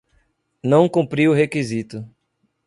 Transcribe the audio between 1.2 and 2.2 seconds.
o requisito